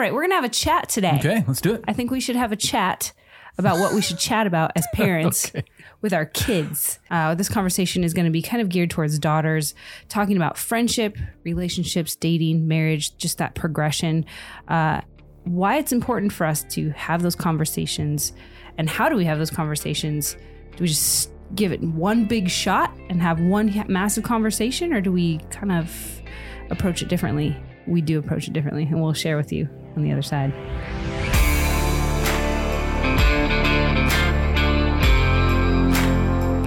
[0.00, 1.16] All right, we're going to have a chat today.
[1.18, 1.84] Okay, let's do it.
[1.86, 3.12] I think we should have a chat
[3.58, 5.62] about what we should chat about as parents Okay.
[6.00, 6.98] with our kids.
[7.10, 9.74] Uh, this conversation is going to be kind of geared towards daughters,
[10.08, 14.24] talking about friendship, relationships, dating, marriage, just that progression.
[14.68, 15.02] Uh,
[15.44, 18.32] why it's important for us to have those conversations,
[18.78, 20.34] and how do we have those conversations?
[20.76, 25.12] Do we just give it one big shot and have one massive conversation, or do
[25.12, 26.22] we kind of
[26.70, 27.54] approach it differently?
[27.86, 29.68] We do approach it differently, and we'll share with you
[30.00, 30.52] on the other side.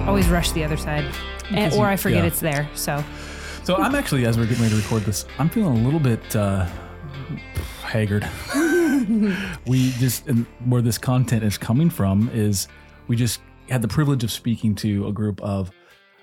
[0.06, 1.04] always rush the other side,
[1.50, 2.28] and, or I forget yeah.
[2.28, 2.68] it's there.
[2.74, 3.02] So
[3.64, 6.36] So I'm actually, as we're getting ready to record this, I'm feeling a little bit
[6.36, 6.66] uh,
[7.82, 8.28] haggard.
[9.66, 12.68] we just, and where this content is coming from is
[13.08, 15.72] we just had the privilege of speaking to a group of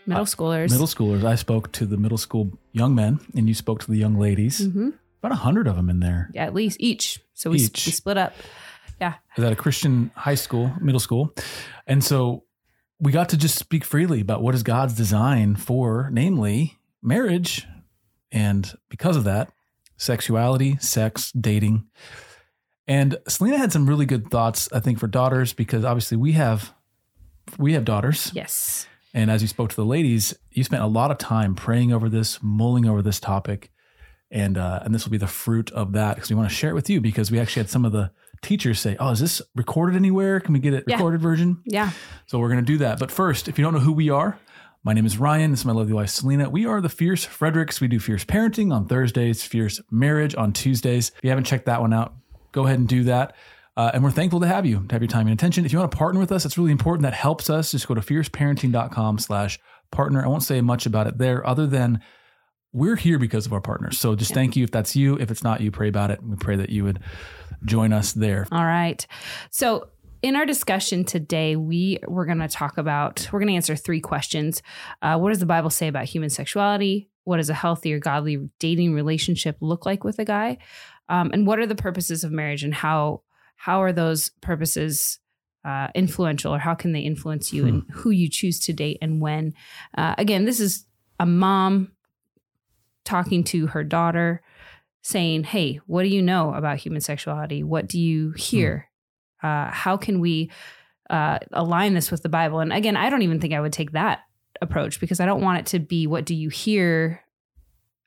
[0.06, 1.26] middle schoolers, middle schoolers.
[1.26, 4.62] I spoke to the middle school young men, and you spoke to the young ladies.
[4.62, 4.94] Mhm.
[5.22, 6.30] About a hundred of them in there.
[6.34, 7.20] yeah, at least each.
[7.34, 7.86] So we, Each.
[7.86, 8.34] we split up.
[9.00, 11.34] Yeah, is that a Christian high school, middle school.
[11.88, 12.44] And so
[13.00, 17.66] we got to just speak freely about what is God's design for, namely marriage.
[18.32, 19.52] And because of that,
[19.98, 21.88] sexuality, sex, dating.
[22.88, 26.74] And Selena had some really good thoughts, I think, for daughters, because obviously we have
[27.58, 28.32] we have daughters.
[28.34, 31.92] yes, And as you spoke to the ladies, you spent a lot of time praying
[31.92, 33.72] over this, mulling over this topic.
[34.32, 36.70] And uh, and this will be the fruit of that because we want to share
[36.70, 39.42] it with you because we actually had some of the teachers say, "Oh, is this
[39.56, 40.40] recorded anywhere?
[40.40, 40.96] Can we get it Yeah.
[40.96, 41.92] recorded version?" yeah.
[42.28, 42.98] So we're going to do that.
[42.98, 44.40] But first, if you don't know who we are,
[44.86, 45.52] my name is Ryan.
[45.52, 46.50] This is my lovely wife Selena.
[46.50, 47.82] We are the Fierce Fredericks.
[47.82, 51.10] We do fierce parenting on Thursdays, fierce marriage on Tuesdays.
[51.18, 52.14] If you haven't checked that one out,
[52.54, 53.36] go ahead and do that.
[53.76, 55.66] Uh, and we're thankful to have you, to have your time and attention.
[55.66, 57.04] If you want to partner with us, it's really important.
[57.04, 57.72] That helps us.
[57.72, 59.60] Just go to fierceparenting.com slash
[59.92, 60.24] partner.
[60.24, 62.02] I won't say much about it there other than
[62.74, 64.00] we're here because of our partners.
[64.00, 65.18] So just thank you if that's you.
[65.18, 66.24] If it's not you, pray about it.
[66.24, 67.00] We pray that you would
[67.66, 68.48] join us there.
[68.52, 69.06] All right.
[69.50, 69.90] So
[70.22, 74.00] in our discussion today, we we're going to talk about we're going to answer three
[74.00, 74.62] questions.
[75.02, 77.10] Uh, what does the Bible say about human sexuality?
[77.24, 80.58] What does a healthy or godly dating relationship look like with a guy?
[81.10, 83.24] Um, and what are the purposes of marriage and how
[83.56, 85.20] how are those purposes
[85.66, 89.22] uh, influential or how can they influence you and who you choose to date and
[89.22, 89.54] when?
[89.96, 90.86] Uh, again, this is
[91.20, 91.92] a mom
[93.12, 94.42] talking to her daughter
[95.02, 97.62] saying, Hey, what do you know about human sexuality?
[97.62, 98.90] What do you hear?
[99.44, 100.50] Uh, how can we
[101.10, 102.62] uh, align this with the Bible?
[102.62, 104.20] And again, I don't even think I would take that
[104.62, 107.22] approach because I don't want it to be, What do you hear?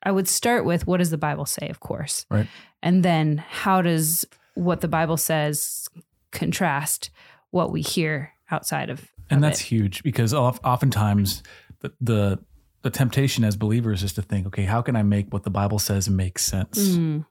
[0.01, 2.25] I would start with, What does the Bible say, of course?
[2.31, 2.47] Right.
[2.81, 5.87] And then, how does what the Bible says
[6.31, 7.11] contrast
[7.51, 9.65] what we hear outside of, and of that's it?
[9.65, 11.43] huge because oftentimes
[11.81, 12.39] the, the
[12.85, 15.79] the temptation as believers is to think okay how can i make what the bible
[15.79, 17.25] says make sense Mm,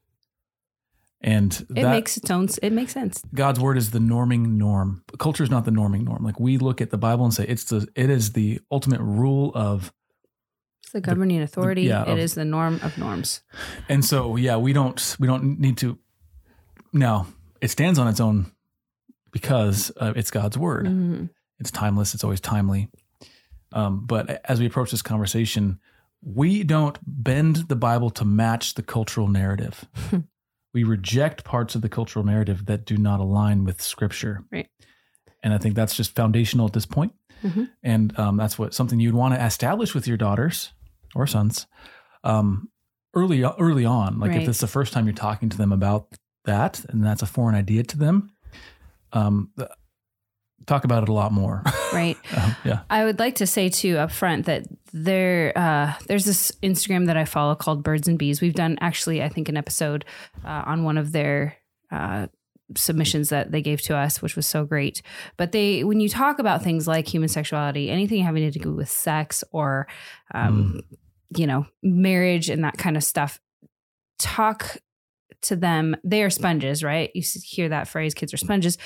[1.21, 3.23] and it that makes its own, it makes sense.
[3.35, 6.81] god's word is the norming norm culture is not the norming norm like we look
[6.81, 9.93] at the bible and say it's the it is the ultimate rule of
[10.83, 11.83] It's the governing authority.
[11.83, 13.43] yeah, it of- is the norm of norms.
[13.89, 15.99] and so yeah we don't we don't need to
[16.93, 17.27] now
[17.61, 18.51] it stands on its own
[19.31, 21.31] because uh, it's god's word Mhm.
[21.61, 22.91] it's timeless it's always timely
[23.75, 25.79] um, but as we approach this conversation
[26.23, 29.85] we don't bend the bible to match the cultural narrative
[30.73, 34.69] we reject parts of the cultural narrative that do not align with scripture Right.
[35.43, 37.69] and i think that's just foundational at this point Mhm.
[37.83, 40.73] and um, that's what something you'd want to establish with your daughters
[41.15, 41.67] or sons
[42.23, 42.71] um,
[43.13, 44.43] early early on like Right.
[44.43, 46.07] if it's the first time you're talking to them about
[46.47, 48.31] that and that's a foreign idea to them
[49.13, 49.51] um,
[50.67, 52.17] talk about it a lot more Right.
[52.37, 52.81] Um, yeah.
[52.91, 57.17] I would like to say too up front that there uh, there's this Instagram that
[57.17, 58.41] I follow called Birds and Bees.
[58.41, 60.05] We've done actually I think an episode
[60.45, 61.57] uh, on one of their
[61.93, 62.27] uh,
[62.77, 65.03] submissions that they gave to us, which was so great.
[65.37, 68.91] But they when you talk about things like human sexuality, anything having to do with
[68.91, 69.87] sex or
[70.35, 70.81] um,
[71.37, 73.41] you know marriage and that kind of stuff,
[74.19, 74.79] talk
[75.43, 75.97] to them.
[76.03, 77.11] They are sponges, right?
[77.15, 78.79] You hear that phrase, kids are sponges.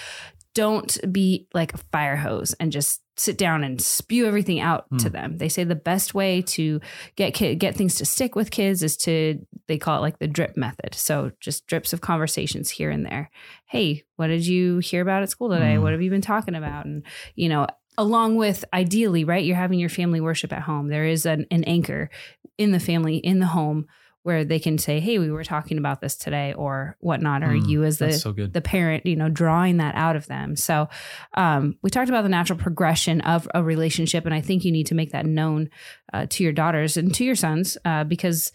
[0.59, 5.09] Don't be like a fire hose and just sit down and spew everything out to
[5.09, 5.13] Hmm.
[5.13, 5.37] them.
[5.39, 6.81] They say the best way to
[7.15, 9.39] get kid, get things to stick with kids is to
[9.69, 10.95] they call it like the drip method.
[10.95, 13.31] So just drips of conversations here and there.
[13.67, 15.77] Hey, what did you hear about at school today?
[15.77, 15.83] Hmm.
[15.83, 16.87] What have you been talking about?
[16.87, 17.05] And
[17.37, 17.67] you know,
[17.97, 20.89] along with ideally, right, you're having your family worship at home.
[20.89, 22.11] There is an, an anchor
[22.57, 23.87] in the family in the home
[24.23, 27.69] where they can say, "Hey, we were talking about this today," or whatnot, or Mm,
[27.69, 30.57] you as the so the parent, you know, drawing that out of them.
[30.57, 30.89] So,
[31.35, 34.87] um, we talked about the natural progression of a relationship, and I think you need
[34.89, 35.71] to make that known
[36.13, 38.53] uh, to your daughters and to your sons uh, because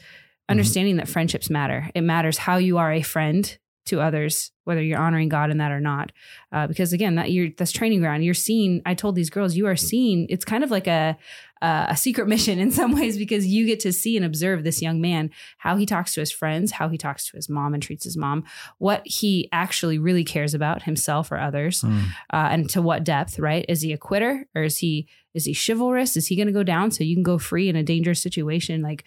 [0.50, 1.90] understanding that friendships matter.
[1.96, 5.72] It matters how you are a friend to others, whether you're honoring God in that
[5.72, 6.12] or not.
[6.52, 8.24] Uh, because again, that you're that's training ground.
[8.24, 8.82] You're seeing.
[8.86, 10.26] I told these girls, you are seeing.
[10.30, 11.18] It's kind of like a
[11.62, 14.82] uh, a secret mission in some ways because you get to see and observe this
[14.82, 17.82] young man how he talks to his friends, how he talks to his mom and
[17.84, 18.44] treats his mom,
[18.78, 22.04] what he actually really cares about himself or others, Mm.
[22.34, 23.38] uh, and to what depth.
[23.40, 23.66] Right?
[23.68, 26.16] Is he a quitter or is he is he chivalrous?
[26.16, 28.82] Is he going to go down so you can go free in a dangerous situation?
[28.84, 29.04] Like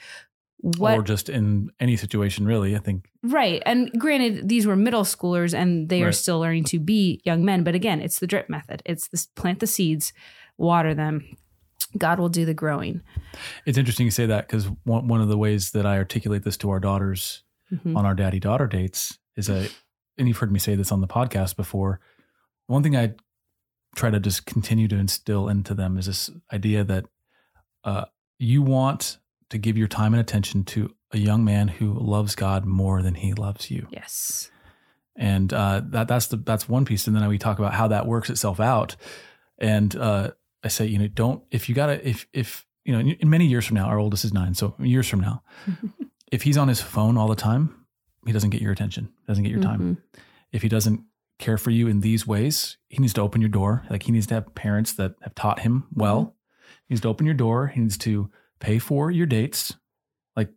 [0.58, 2.74] what Or just in any situation, really.
[2.74, 3.62] I think Right.
[3.66, 7.62] And granted, these were middle schoolers and they are still learning to be young men.
[7.64, 8.82] But again, it's the drip method.
[8.86, 10.12] It's this plant the seeds,
[10.58, 11.36] water them.
[11.98, 13.00] God will do the growing.
[13.64, 16.56] it's interesting you say that because one, one of the ways that I articulate this
[16.58, 17.42] to our daughters
[17.72, 17.96] Mhm.
[17.96, 19.68] on our daddy daughter dates is a,
[20.18, 22.00] and you've heard me say this on the podcast before.
[22.66, 23.14] One thing I
[23.96, 27.06] try to just continue to instill into them is this idea that
[27.84, 28.04] uh,
[28.38, 29.18] you want
[29.50, 33.14] to give your time and attention to a young man who loves God more than
[33.14, 33.86] he loves you.
[33.90, 34.50] Yes.
[35.16, 37.06] and uh, that that's the that's one piece.
[37.06, 38.96] And then we talk about how that works itself out.
[39.58, 40.32] And uh,
[40.64, 43.46] I say, you know, don't if you gotta if if you know, in, in many
[43.46, 45.42] years from now, our oldest is nine, so years from now,
[46.32, 47.86] if he's on his phone all the time,
[48.26, 49.80] he doesn't get your attention, doesn't get your time.
[49.80, 50.20] Mhm.
[50.52, 51.00] If he doesn't
[51.38, 53.84] care for you in these ways, he needs to open your door.
[53.90, 56.34] Like he needs to have parents that have taught him well.
[56.88, 57.66] He needs to open your door.
[57.68, 59.74] He needs to pay for your dates.
[60.34, 60.50] Like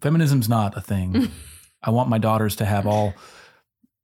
[0.00, 1.30] feminism's not a thing.
[1.82, 3.14] I want my daughters to have all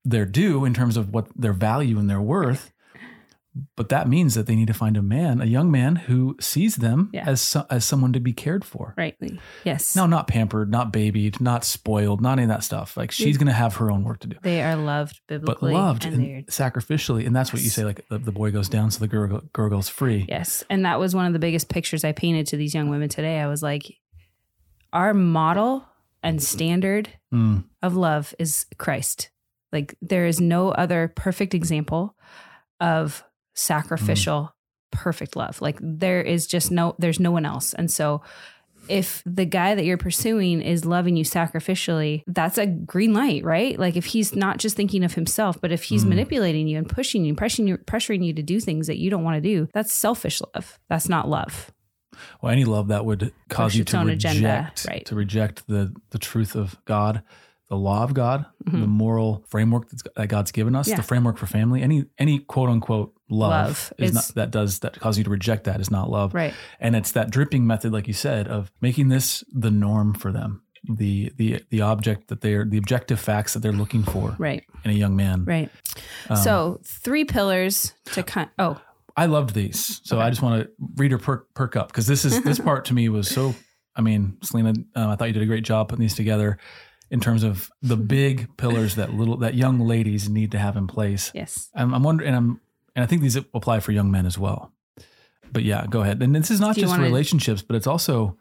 [0.05, 2.73] their due in terms of what their value and their worth.
[3.77, 6.77] But that means that they need to find a man, a young man who sees
[6.77, 7.25] them Yeah.
[7.27, 8.95] as so, as someone to be cared for.
[8.97, 9.39] Rightly.
[9.63, 9.95] Yes.
[9.95, 12.97] No, not pampered, not babied, not spoiled, not any of that stuff.
[12.97, 15.79] Like she's going to have her own work to do, They are loved biblically, but
[15.79, 17.27] loved and and sacrificially.
[17.27, 17.85] And that's what you say.
[17.85, 20.25] Like the, the boy goes down, so the girl, girl goes free.
[20.31, 20.65] Yes.
[20.71, 23.39] And that was one of the biggest pictures I painted to these young women today.
[23.39, 23.93] I was like,
[24.95, 25.85] our model
[26.23, 29.31] and standard Mm, of love is Christ.
[29.73, 32.15] Like there is no other perfect example
[32.81, 34.55] of sacrificial
[34.91, 35.61] perfect love.
[35.63, 37.73] Like there is just no there's no one else.
[37.75, 38.23] And so
[38.89, 43.79] if the guy that you're pursuing is loving you sacrificially, that's a green light, right?
[43.79, 46.09] Like if he's not just thinking of himself, but if he's Mm.
[46.09, 49.23] manipulating you and pushing you, pressuring you, pressuring you to do things that you don't
[49.23, 50.79] want to do, that's selfish love.
[50.89, 51.71] That's not love.
[52.43, 55.07] Well, any love that would cause Push you to reject, agenda, right.
[55.07, 57.23] to reject the the truth of God,
[57.73, 58.83] the law of God, Mhm.
[58.83, 60.97] the moral framework that's, that God's given us, Yeah.
[60.97, 61.81] the framework for family.
[61.81, 65.31] Any any quote unquote love, Love is, is- not that does that cause you to
[65.31, 66.53] reject that is not love, Right.
[66.81, 70.61] and it's that dripping method, like you said, of making this the norm for them.
[70.85, 74.65] The the the object that they're the objective facts that they're looking for Right.
[74.85, 75.47] in a young man.
[75.47, 75.71] Right.
[76.29, 78.79] Um, so three pillars to kind oh
[79.17, 80.27] I loved these, so Okay.
[80.27, 82.95] I just want to read her perk, perk up because this is this part to
[82.95, 83.55] me was so.
[83.95, 86.57] I mean, Selena, um, I thought you did a great job putting these together
[87.13, 90.87] in terms of the big pillars that little that young ladies need to have in
[90.89, 91.31] place.
[91.35, 91.71] yes.
[91.75, 92.61] I'm, I'm wondering, and I'm
[92.97, 94.73] and I think these apply for young men as well.
[95.53, 96.23] But yeah, go ahead.
[96.23, 98.39] And this is not Do just relationships, but it's also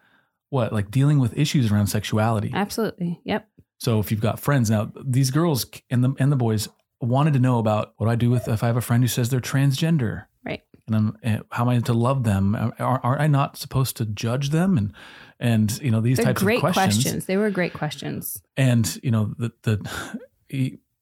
[0.49, 2.51] what like dealing with issues around sexuality.
[2.53, 3.19] Absolutely.
[3.25, 3.47] Yep.
[3.77, 6.69] So if you've got friends now, these girls and the and the boys
[7.01, 9.09] wanted to know about what do I do with if I have a friend who
[9.09, 10.63] says they're transgender, Right.
[10.87, 12.55] And I'm eh, how am I to love them?
[12.55, 14.77] Are, aren't I not supposed to judge them?
[14.77, 14.93] And
[15.41, 16.95] and you know these They're types great of questions.
[17.03, 17.25] questions.
[17.25, 18.41] They were great questions.
[18.55, 19.79] And you know the the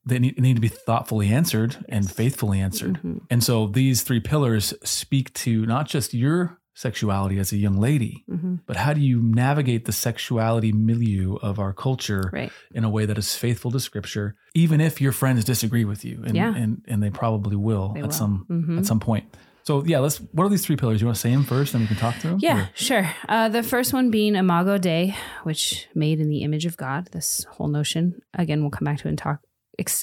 [0.06, 3.00] they need, need to be thoughtfully answered and faithfully answered.
[3.04, 3.22] Mhm.
[3.30, 8.24] And so these three pillars speak to not just your sexuality as a young lady,
[8.30, 8.62] Mhm.
[8.66, 12.52] but how do you navigate the sexuality milieu of our culture Right.
[12.74, 16.22] in a way that is faithful to scripture, even if your friends disagree with you.
[16.26, 16.56] And Yeah.
[16.56, 18.12] and, and they probably will They at will.
[18.14, 18.78] some Mhm.
[18.80, 19.26] at some point.
[19.70, 21.00] So yeah, let's what are these three pillars?
[21.00, 22.40] You want to say them first, then we can talk through them?
[22.42, 23.08] Yeah, Or- sure.
[23.30, 27.10] Uh, the first one being Imago Dei, which made in the image of God.
[27.12, 28.20] This whole notion.
[28.34, 29.42] Again, we'll come back to it and talk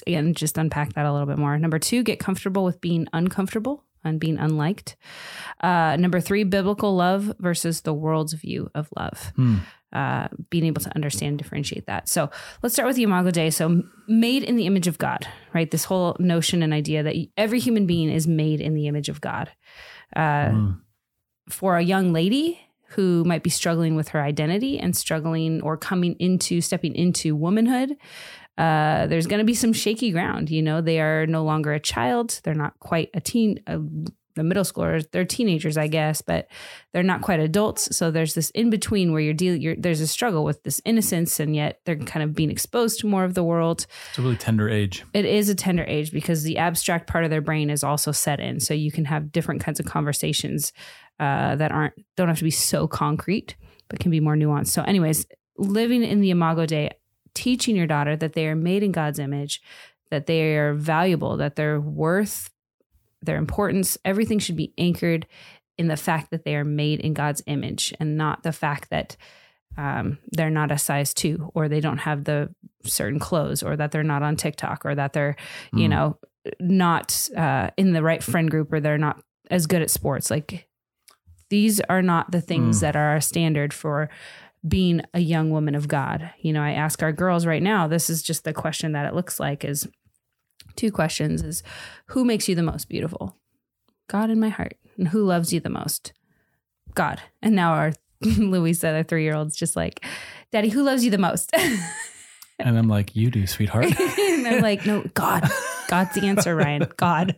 [0.07, 1.59] again, just unpack that a little bit more.
[1.59, 4.95] Number two, get comfortable with being uncomfortable and being unliked.
[5.61, 9.31] Uh, number three, biblical love versus the world's view of love.
[9.35, 9.57] Hmm.
[9.93, 12.09] Uh, being able to understand, and differentiate that.
[12.09, 12.29] So
[12.61, 13.49] let's start with the Imago Dei.
[13.51, 15.71] So made in the image of God, right?
[15.71, 19.21] This whole notion and idea that every human being is made in the image of
[19.21, 19.49] God.
[20.15, 20.81] Uh, Mm.
[21.49, 22.59] for a young lady
[22.89, 27.95] who might be struggling with her identity and struggling or coming into stepping into womanhood
[28.57, 30.81] uh, there's going to be some shaky ground you know?
[30.81, 32.39] They are no longer a child.
[32.43, 33.79] They're not quite a teen a,
[34.35, 36.47] the middle schoolers they're teenagers i guess but
[36.97, 37.95] they're not quite adults.
[37.95, 41.39] So there's this in between where you're dealing you're, there's a struggle with this innocence
[41.39, 43.85] and yet they're kind of being exposed to more of the world.
[44.09, 45.03] It's a really tender age.
[45.13, 48.39] it is a tender age because the abstract part of their brain is also set
[48.39, 48.59] in.
[48.59, 50.73] So you can have different kinds of conversations
[51.19, 53.55] uh, that aren't don't have to be so concrete
[53.89, 54.69] but can be more nuanced.
[54.69, 55.27] So anyways
[55.59, 56.91] living in the imago dei
[57.45, 59.61] teaching your daughter that they are made in god's image
[60.09, 62.49] that they are valuable, that their worth,
[63.21, 65.27] their importance, everything should be anchored
[65.77, 69.17] in the fact that they are made in God's image and not the fact that
[69.77, 72.49] um, they're not a size two or they don't have the
[72.85, 75.35] certain clothes or that they're not on TikTok or that they're,
[75.73, 75.89] you Mm.
[75.89, 76.17] know,
[76.61, 80.31] not uh, in the right friend group or they're not as good at sports.
[80.31, 80.69] Like
[81.49, 82.81] these are not the things Mm.
[82.81, 84.09] that are a standard for
[84.67, 86.31] being a young woman of God.
[86.41, 89.13] You know, I ask our girls right now, this is just the question that it
[89.13, 89.87] looks like is
[90.75, 91.63] two questions is
[92.07, 93.37] who makes you the most beautiful?
[94.09, 94.75] God in my heart.
[94.97, 96.13] And who loves you the most?
[96.95, 97.21] God.
[97.41, 100.03] And now our Louisa, our three year old's just like,
[100.51, 101.51] Daddy, who loves you the most?
[102.59, 103.85] And I'm like, you do, sweetheart.
[103.99, 105.47] and I'm like, no, God.
[105.89, 106.87] God's the answer, Ryan.
[106.97, 107.35] God.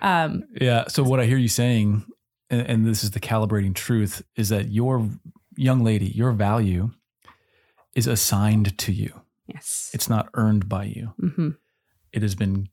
[0.00, 0.84] Um, yeah.
[0.88, 2.04] So what I hear you saying,
[2.48, 5.08] and, and this is the calibrating truth, is that your
[5.56, 6.90] young lady, your value
[7.94, 9.20] is assigned to you.
[9.46, 9.90] yes.
[9.94, 11.14] It's not earned by you.
[11.18, 11.50] hmm
[12.12, 12.68] It has been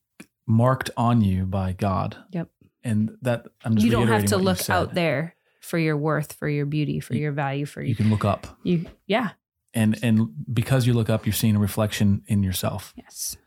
[0.45, 2.17] marked on you by God.
[2.31, 2.49] Yep.
[2.83, 6.49] And that I'm just You don't have to look out there for your worth, for
[6.49, 7.95] your beauty, for You- your value, for You you.
[7.95, 9.29] can look up, you yeah.
[9.73, 12.93] and and because you look up, you're seeing a reflection in yourself.
[12.97, 13.37] Yes.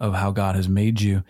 [0.00, 1.22] of how God has made you.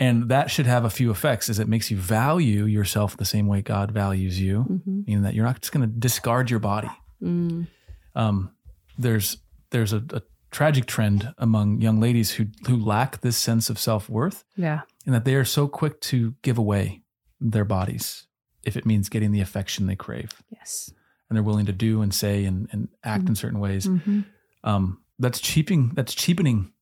[0.00, 3.46] And that should have a few effects is it makes you value yourself the same
[3.48, 6.90] way God values you, hmm meaning that you're not just going to discard your body.
[7.22, 7.66] Mm.
[8.14, 8.52] Um,
[8.98, 9.38] there's
[9.70, 14.44] there's a, a tragic trend among young ladies who who lack this sense of self-worth
[14.56, 14.80] Yeah.
[15.04, 17.02] and that they are so quick to give away
[17.40, 18.26] their bodies
[18.64, 20.90] if it means getting the affection they crave Yes.
[21.28, 24.20] and they're willing to do and say and, and act in certain ways hmm
[24.64, 26.72] um, that's cheaping that's cheapening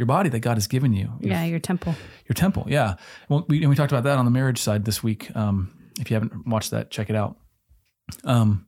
[0.00, 1.12] your body that God has given you.
[1.20, 1.44] Your, Yeah.
[1.44, 1.94] Your temple.
[2.28, 2.64] your temple.
[2.68, 2.94] Yeah.
[3.28, 5.30] Well, we and we talked about that on the marriage side this week.
[5.36, 7.36] Um, if you haven't watched that, check it out.
[8.24, 8.66] Um,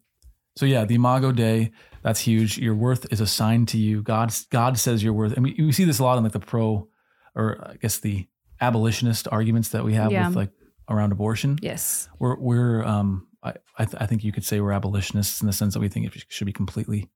[0.56, 1.72] so yeah, the Imago Dei,
[2.02, 2.58] that's huge.
[2.58, 4.02] Your worth is assigned to you.
[4.02, 5.32] God, God says your worth.
[5.32, 6.88] And we, we see this a lot in like the pro,
[7.34, 8.26] or I guess the
[8.60, 10.28] abolitionist arguments that we have Yeah.
[10.28, 10.50] with like
[10.90, 11.58] around abortion.
[11.62, 12.08] Yes.
[12.18, 15.52] We're we're um I I, th- I think you could say we're abolitionists in the
[15.54, 17.08] sense that we think it should be completely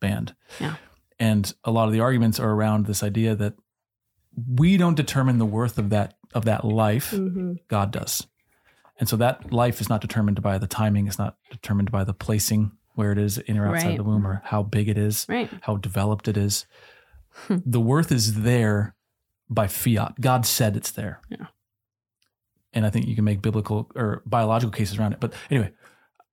[0.00, 0.34] banned.
[0.60, 0.76] Yeah.
[1.18, 3.54] And a lot of the arguments are around this idea that
[4.46, 7.10] we don't determine the worth of that of that life.
[7.12, 7.54] Mm-hmm.
[7.68, 8.26] God does.
[9.00, 11.06] And so that life is not determined by the timing.
[11.06, 13.96] It's not determined by the placing where it is in or outside Right.
[13.96, 15.48] the womb or how big it is, Right.
[15.62, 16.66] how developed it is.
[17.46, 17.58] Hmm.
[17.64, 18.96] the worth is there
[19.48, 20.20] by fiat.
[20.20, 21.20] God said it's there.
[21.28, 21.46] Yeah.
[22.72, 25.20] And I think you can make biblical or biological cases around it.
[25.20, 25.72] But anyway,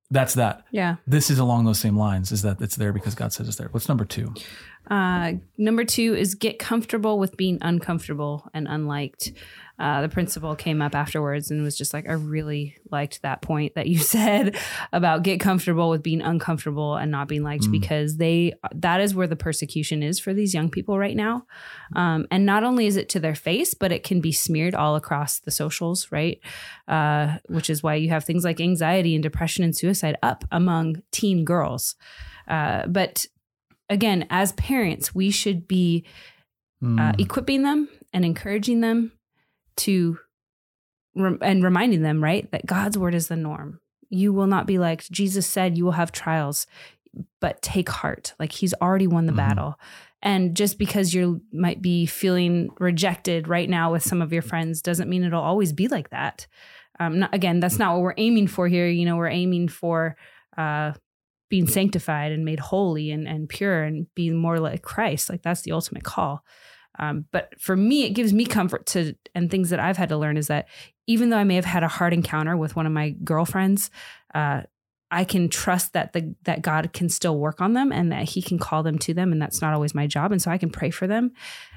[0.09, 0.65] that's that.
[0.71, 0.95] Yeah.
[1.05, 3.67] This is along those same lines is that it's there because God says it's there.
[3.69, 4.33] What's number two?
[4.89, 9.31] Uh, number two is get comfortable with being uncomfortable and unliked.
[9.77, 13.75] Uh, the principal came up afterwards and was just like, I really liked that point
[13.75, 14.55] that you said
[14.93, 17.71] about get comfortable with being uncomfortable and not being liked Mm.
[17.71, 21.45] because they that is where the persecution is for these young people right now.
[21.95, 24.95] Um, and not only is it to their face, but it can be smeared all
[24.95, 26.39] across the socials, right?
[26.87, 31.01] Uh, which is why you have things like anxiety and depression and suicide up among
[31.11, 31.95] teen girls.
[32.47, 33.25] Uh, but
[33.89, 36.05] again, as parents, we should be
[36.83, 37.19] uh, Mm.
[37.19, 39.11] equipping them and encouraging them
[39.77, 40.19] to
[41.15, 43.79] rem- and reminding them, right, that God's word is the norm.
[44.09, 46.67] You will not be like Jesus said you will have trials,
[47.39, 48.33] but take heart.
[48.39, 49.37] Like he's already won the Mhm.
[49.37, 49.79] battle.
[50.21, 54.81] And just because you might be feeling rejected right now with some of your friends
[54.81, 56.45] doesn't mean it'll always be like that.
[56.99, 58.87] Um, not, again, that's not what we're aiming for here.
[58.87, 60.15] You know, we're aiming for
[60.57, 60.93] uh,
[61.49, 65.29] being sanctified and made holy and, and pure and being more like Christ.
[65.29, 66.43] Like that's the ultimate call.
[66.97, 70.17] Um, but for me, it gives me comfort to, and things that I've had to
[70.17, 70.67] learn is that
[71.07, 73.89] even though I may have had a hard encounter with one of my girlfriends,
[74.33, 74.61] uh,
[75.15, 78.41] I can trust that the that God can still work on them and that He
[78.41, 80.31] can call them to them, and that's not always my job.
[80.31, 81.31] And so I can pray for them,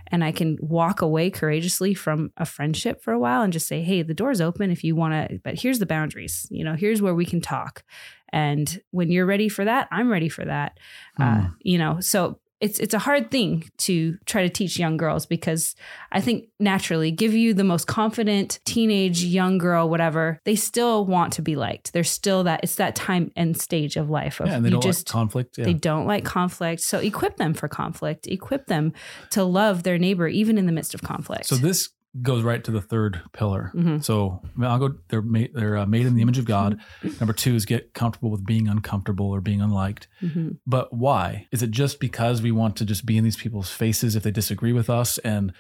[0.09, 3.83] and I can walk away courageously from a friendship for a while and just say,
[3.83, 6.47] "Hey, the door's open if you want to, but here's the boundaries.
[6.50, 7.85] You know, here's where we can talk."
[8.33, 10.78] And when you're ready for that, I'm ready for that.
[11.18, 11.47] Uh, Hmm.
[11.62, 15.77] you know, so it's it's a hard thing to try to teach young girls because
[16.11, 21.33] I think naturally give you the most confident teenage young girl whatever they still want
[21.35, 21.93] to be liked.
[21.93, 24.83] There's still that it's that time and stage of life of yeah, and they don't
[24.83, 25.59] just like conflict.
[25.59, 25.65] Yeah.
[25.65, 26.83] they don't like conflict.
[26.83, 28.27] So equip them for conflict.
[28.27, 28.93] Equip them
[29.31, 31.47] to love their neighbor even in the midst of conflict.
[31.47, 31.91] So this
[32.23, 33.71] goes right to the third pillar.
[33.75, 34.03] Mhm.
[34.03, 34.95] So I'll go.
[35.09, 35.50] They're made.
[35.55, 36.81] They're uh, made in the image of God.
[37.21, 40.09] Number two is get comfortable with being uncomfortable or being unliked.
[40.23, 40.57] Mhm.
[40.67, 41.47] But why?
[41.53, 44.31] Is it just because we want to just be in these people's faces if they
[44.31, 45.53] disagree with us and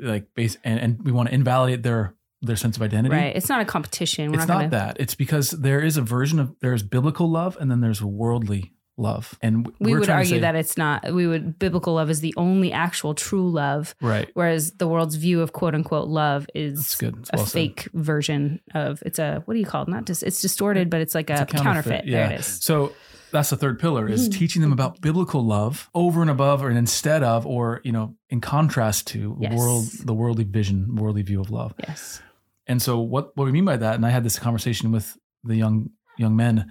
[0.00, 3.14] like base and, and we want to invalidate their their sense of identity?
[3.14, 3.36] right.
[3.36, 4.30] It's not a competition.
[4.32, 4.96] We're It's not, not gonna, that.
[5.00, 9.36] It's because there is a version of there's biblical love and then there's worldly love.
[9.42, 11.12] And we would argue say- that it's not.
[11.12, 14.28] We would biblical love is the only actual true love, right.
[14.34, 17.14] whereas the world's view of quote unquote love is good.
[17.32, 17.52] A well said.
[17.52, 19.02] fake version of.
[19.06, 19.88] It's a what do you call it?
[19.88, 22.06] Not just it's distorted, but it's like a, It's a counterfeit.
[22.06, 22.28] Yeah.
[22.28, 22.46] There it is.
[22.62, 22.92] So
[23.32, 24.32] that's the third pillar is Mm.
[24.36, 28.40] teaching them about biblical love over and above or instead of or you know in
[28.40, 29.56] contrast to Yes.
[29.56, 31.74] world the worldly vision, worldly view of love.
[31.86, 32.20] Yes.
[32.66, 35.56] And so what what we mean by that, and I had this conversation with the
[35.56, 36.70] young young men,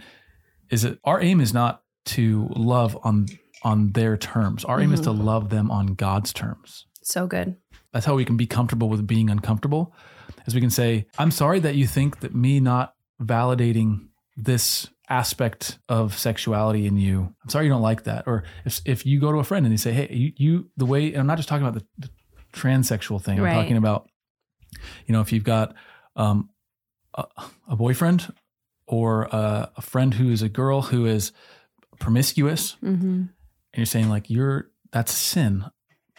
[0.70, 3.28] is that our aim is not to love on
[3.64, 4.64] on their terms.
[4.64, 5.22] Our aim is to Mhm.
[5.24, 6.86] love them on God's terms.
[7.02, 7.58] So good.
[7.92, 9.94] That's how we can be comfortable with being uncomfortable.
[10.48, 15.80] As we can say, I'm sorry that you think that me not validating this aspect
[15.90, 18.24] of sexuality in you, I'm sorry you don't like that.
[18.28, 20.86] Or if, if you go to a friend and they say, hey, you, you the
[20.86, 22.10] way, and I'm not just talking about the, the
[22.54, 23.54] transsexual thing, I'm Right.
[23.54, 24.08] talking about,
[25.06, 25.74] you know, if you've got
[26.16, 26.50] um,
[27.16, 27.26] a,
[27.68, 28.32] a boyfriend
[28.88, 31.32] or a, a friend who is a girl who is
[32.00, 33.06] promiscuous, Mm-hmm.
[33.08, 33.30] and
[33.76, 35.66] you're saying like you're that's sin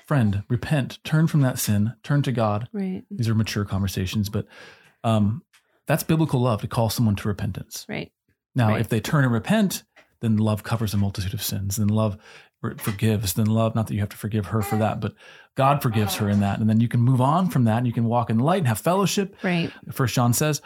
[0.07, 3.05] friend repent turn from that sin turn to god Right.
[3.11, 4.47] these are mature conversations but
[5.05, 5.43] um
[5.87, 8.11] that's biblical love to call someone to repentance Right.
[8.55, 8.81] now Right.
[8.81, 9.85] if they turn and repent
[10.21, 12.17] then love covers a multitude of sins then love
[12.79, 15.15] forgives then love not that you have to forgive her for that but
[15.57, 17.93] god forgives her in that and then you can move on from that and you
[17.93, 19.73] can walk in light and have fellowship Right.
[19.93, 20.61] first john says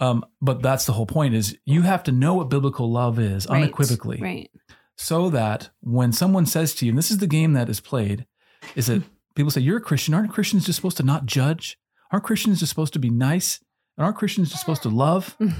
[0.00, 3.46] um, but that's the whole point is you have to know what biblical love is
[3.48, 3.62] Right.
[3.62, 4.50] unequivocally Right.
[4.96, 8.26] so that when someone says to you, and this is the game that is played,
[8.76, 9.02] is that
[9.34, 10.14] people say, You're a Christian.
[10.14, 11.78] Aren't Christians just supposed to not judge?
[12.12, 13.60] Aren't Christians just supposed to be nice?
[13.96, 15.36] And aren't Christians just supposed to love?
[15.40, 15.52] you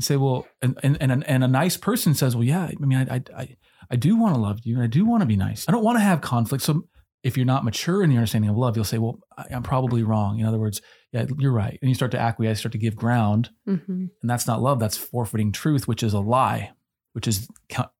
[0.00, 2.98] say, Well, and, and, and, a, and a nice person says, Well, yeah, I mean,
[3.08, 3.56] I, I, I,
[3.90, 5.64] I do want to love you and I do want to be nice.
[5.68, 6.62] I don't want to have conflict.
[6.64, 6.84] So
[7.24, 10.02] if you're not mature in the understanding of love, you'll say, Well, I, I'm probably
[10.02, 10.38] wrong.
[10.40, 10.80] In other words,
[11.12, 11.78] yeah, you're right.
[11.80, 13.92] And you start to acquiesce, start to give ground Mm-hmm.
[14.20, 16.72] and that's not love that's forfeiting truth which is a lie
[17.14, 17.48] which is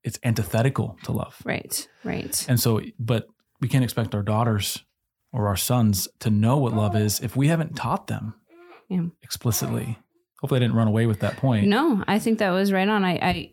[0.05, 1.89] it's antithetical to love Right.
[2.05, 2.45] Right.
[2.49, 3.27] and so but
[3.61, 4.85] we can't expect our daughters
[5.33, 8.35] or our sons to know what love is if we haven't taught them
[8.89, 9.07] Yeah.
[9.23, 9.99] explicitly
[10.41, 13.05] hopefully i didn't run away with that point No, I think that was right on.
[13.05, 13.53] I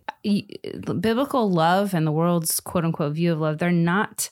[0.99, 4.29] biblical love and the world's quote unquote view of love, they're not,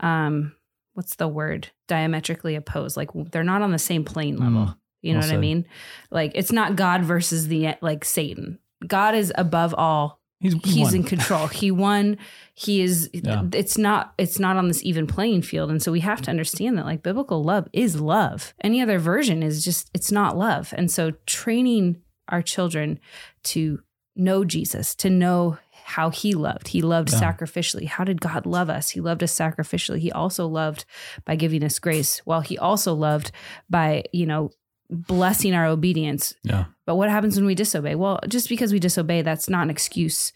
[0.00, 0.52] um,
[0.96, 1.68] what's the word?
[1.88, 2.96] Diametrically opposed.
[2.96, 4.66] Like they're not on the same plane level.
[4.66, 5.66] Mm, you know what I mean?
[6.10, 8.58] Like it's not God versus the like Satan.
[8.86, 10.20] God is above all.
[10.40, 11.46] he's, He's in control.
[11.48, 12.16] He won.
[12.54, 13.10] He is.
[13.14, 13.42] Yeah.
[13.52, 14.14] It's not.
[14.18, 17.02] It's not on this even playing field, and so we have to understand that like
[17.02, 18.54] biblical love is love.
[18.62, 20.72] Any other version is just it's not love.
[20.76, 22.98] And so training our children
[23.44, 23.80] to
[24.16, 26.68] know Jesus, to know how he loved.
[26.68, 27.20] He loved Yeah.
[27.20, 27.86] sacrificially.
[27.86, 28.90] How did God love us?
[28.90, 29.98] He loved us sacrificially.
[30.00, 30.84] He also loved
[31.24, 32.20] by giving us grace.
[32.24, 33.30] While he also loved
[33.70, 34.50] by, you know,
[34.90, 36.34] blessing our obedience.
[36.42, 37.94] yeah But what happens when we disobey?
[37.94, 40.32] Well, just because we disobey, that's not an excuse.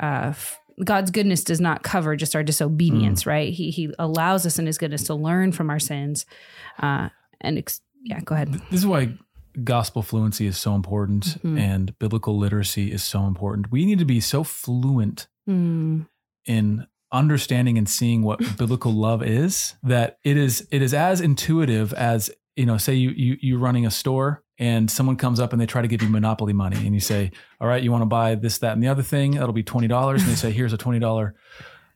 [0.00, 0.32] Uh,
[0.84, 3.26] God's goodness does not cover just our disobedience, Mm.
[3.26, 3.52] right?
[3.52, 6.26] He He allows us in His goodness to learn from our sins.
[6.78, 7.08] Uh,
[7.40, 8.52] and ex- yeah, go ahead.
[8.70, 9.12] this is why
[9.64, 11.58] gospel fluency is so important Mhm.
[11.58, 13.70] and biblical literacy is so important.
[13.72, 16.06] We need to be so fluent Mm,
[16.44, 21.92] in understanding and seeing what biblical love is that it is it is as intuitive
[21.94, 25.60] as you know say you you you're running a store and someone comes up and
[25.62, 28.06] they try to give you monopoly money and you say all right you want to
[28.06, 29.32] buy this that and the other thing?
[29.32, 31.32] That'll be $20 and they say here's a $20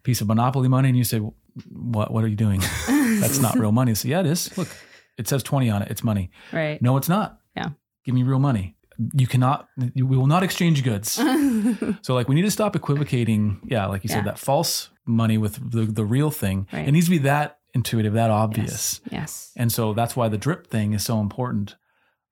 [0.04, 0.88] piece of monopoly money.
[0.90, 1.18] And you say
[1.72, 2.60] what what are you doing?
[2.86, 3.94] That's not real money.
[3.96, 4.56] So yeah it is.
[4.56, 4.68] Look
[5.18, 5.90] it says 20 on it.
[5.90, 6.30] It's money.
[6.52, 6.80] Right.
[6.80, 7.70] no it's not Yeah.
[8.04, 8.76] give me real money
[9.14, 11.12] you cannot we will not exchange goods
[12.02, 14.16] so like we need to stop equivocating, yeah, like you Yeah.
[14.16, 16.66] said, that false money with the, the real thing.
[16.70, 16.86] Right.
[16.86, 19.00] It needs to be that intuitive, that obvious.
[19.06, 19.12] yes.
[19.12, 19.52] yes.
[19.56, 21.76] And so that's why the drip thing is so important.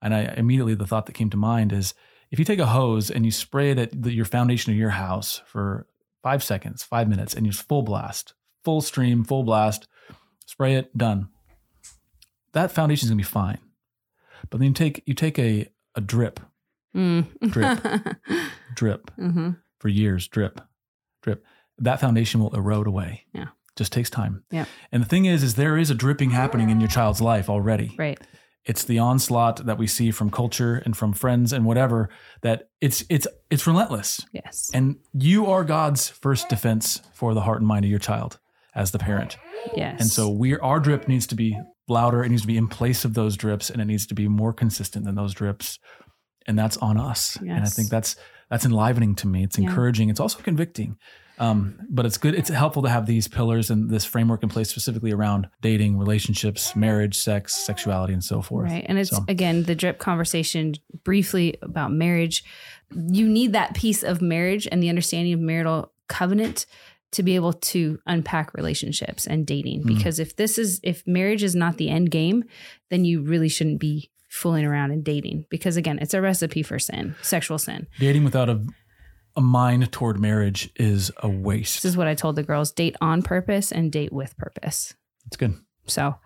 [0.03, 1.95] And I immediately the thought that came to mind is
[2.31, 4.91] if you take a hose and you spray it at the, your foundation of your
[4.91, 5.87] house for
[6.23, 9.89] five seconds, five minutes, and just full blast, full stream, full blast,
[10.45, 11.29] spray it, done.
[12.53, 13.59] That foundation is gonna be fine.
[14.51, 16.41] But then you take you take a a drip,
[16.95, 17.27] Mm.
[17.51, 18.17] Drip.
[18.75, 20.61] drip, hmm for years, drip,
[21.23, 21.45] drip.
[21.79, 23.25] That foundation will erode away.
[23.33, 23.47] Yeah.
[23.77, 24.43] Just takes time.
[24.51, 24.65] Yeah.
[24.91, 27.95] And the thing is, is there is a dripping happening in your child's life already.
[27.97, 28.19] Right.
[28.65, 32.09] It's the onslaught that we see from culture and from friends and whatever
[32.43, 34.27] that it's it's it's relentless.
[34.33, 34.69] Yes.
[34.75, 38.41] And you are God's first defense for the heart and mind of your child
[38.75, 39.37] as the parent.
[39.77, 40.01] yes.
[40.01, 41.57] And so we our drip needs to be
[41.89, 42.23] louder.
[42.25, 44.53] It needs to be in place of those drips, and it needs to be more
[44.53, 45.79] consistent than those drips.
[46.47, 47.37] And that's on us.
[47.37, 48.17] And I think that's
[48.51, 49.45] that's enlivening to me.
[49.45, 49.69] It's Yeah.
[49.69, 50.09] encouraging.
[50.09, 50.97] It's also convicting.
[51.39, 52.35] Um, but it's good.
[52.35, 56.75] It's helpful to have these pillars and this framework in place specifically around dating, relationships,
[56.75, 58.71] marriage, sex, sexuality, and so forth.
[58.71, 58.85] Right.
[58.89, 60.75] And it's So- again the drip conversation
[61.05, 62.43] briefly about marriage.
[62.93, 66.65] You need that piece of marriage and the understanding of marital covenant
[67.13, 69.83] to be able to unpack relationships and dating.
[69.83, 69.87] Mm.
[69.87, 72.45] Because if this is, if marriage is not the end game,
[72.91, 75.47] then you really shouldn't be fooling around and dating.
[75.49, 77.87] Because again, it's a recipe for sin, sexual sin.
[77.99, 78.65] Dating without a
[79.37, 81.83] a mind toward marriage is a waste.
[81.83, 84.95] This is what I told the girls date on purpose and date with purpose.
[85.27, 85.55] It's good.
[85.87, 86.17] So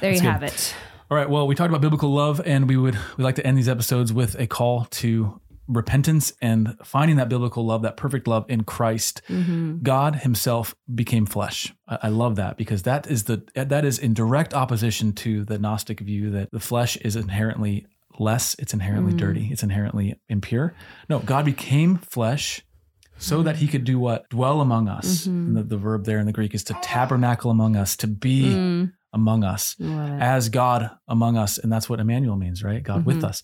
[0.00, 0.32] there That's you good.
[0.32, 0.74] have it.
[1.10, 1.28] All right.
[1.28, 4.14] Well, we talked about biblical love, and we would we like to end these episodes
[4.14, 9.22] with a call to repentance and finding that biblical love, that perfect love in Christ.
[9.28, 9.78] Mm-hmm.
[9.82, 11.72] God Himself became flesh.
[11.88, 15.58] I, I love that because that is the that is in direct opposition to the
[15.58, 17.86] Gnostic view that the flesh is inherently
[18.18, 19.16] less, it's inherently Mm.
[19.18, 20.74] dirty, it's inherently impure.
[21.08, 22.62] No, God became flesh
[23.18, 25.26] so that He could do what dwell among us.
[25.26, 25.46] Mhm.
[25.46, 28.42] And the, the verb there in the Greek is to tabernacle among us, to be
[28.54, 32.82] Mm, among us as God among us, and that's what Emmanuel means, right?
[32.82, 33.24] God with Mhm.
[33.28, 33.42] us.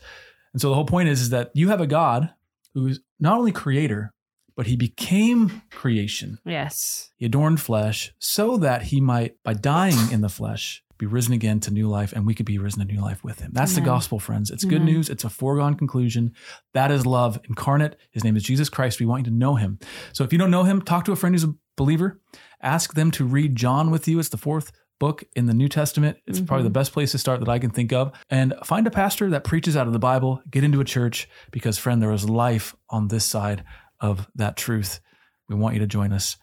[0.52, 2.30] And so the whole point is, is that you have a God
[2.74, 4.12] who is not only creator,
[4.56, 6.38] but he became creation.
[6.44, 7.10] yes.
[7.16, 11.60] He adorned flesh so that he might, by dying in the flesh, be risen again
[11.60, 13.52] to new life, and we could be risen to new life with him.
[13.54, 14.50] That's the gospel, friends.
[14.50, 14.94] It's good Amen.
[14.94, 15.08] news.
[15.08, 16.34] It's a foregone conclusion.
[16.74, 17.96] That is love incarnate.
[18.10, 19.00] His name is Jesus Christ.
[19.00, 19.78] We want you to know him.
[20.12, 22.20] So if you don't know him, talk to a friend who's a believer.
[22.60, 24.18] Ask them to read John with you.
[24.18, 26.18] It's the fourth book in the New Testament.
[26.28, 26.68] It's probably Mhm.
[26.72, 28.12] the best place to start that I can think of.
[28.30, 30.40] And find a pastor that preaches out of the Bible.
[30.48, 33.64] Get into a church because, friend, there is life on this side
[33.98, 35.00] of that truth.
[35.48, 36.36] We want you to join us.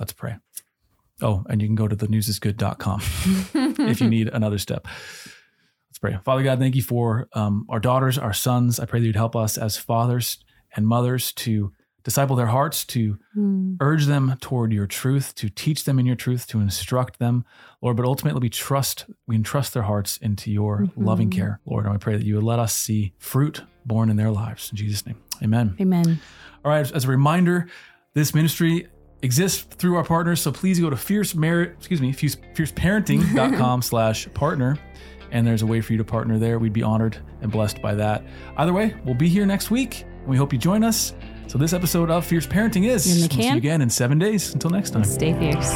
[0.00, 0.36] Let's pray.
[1.20, 3.00] Oh, and you can go to thenewsisgood.com
[3.88, 4.86] if you need another step.
[5.90, 6.18] Let's pray.
[6.24, 8.80] Father God, thank you for um, our daughters, our sons.
[8.80, 10.38] I pray that you'd help us as fathers
[10.74, 11.72] and mothers to
[12.04, 16.14] disciple their hearts, to Mm, urge them toward your truth, to teach them in your
[16.16, 17.44] truth, to instruct them,
[17.82, 17.96] Lord.
[17.96, 20.90] But ultimately, we trust, we entrust their hearts into your Mhm.
[20.96, 21.86] loving care, Lord.
[21.86, 24.70] And I pray that you would let us see fruit born in their lives.
[24.70, 25.74] In Jesus' name, amen.
[25.80, 26.20] Amen.
[26.64, 27.66] All right, as a reminder,
[28.14, 28.86] this ministry
[29.22, 30.40] exists through our partners.
[30.40, 34.78] So please go to fierce merit, excuse me, fierce, fierceparenting.com slash partner.
[35.32, 36.58] And there's a way for you to partner there.
[36.58, 38.22] We'd be honored and blessed by that.
[38.56, 41.14] Either way, we'll be here next week and we hope you join us.
[41.46, 43.06] So this episode of Fierce Parenting is.
[43.14, 43.38] In the can.
[43.38, 44.52] We'll see you again in seven days.
[44.54, 45.04] Until next time.
[45.04, 45.74] Stay fierce.